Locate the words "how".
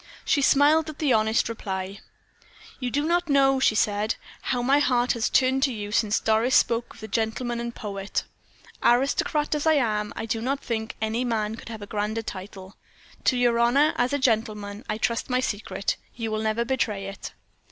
4.41-4.63